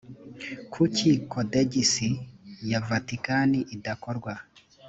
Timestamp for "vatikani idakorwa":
2.89-4.33